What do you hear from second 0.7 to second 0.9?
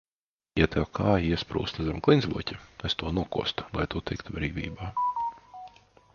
tev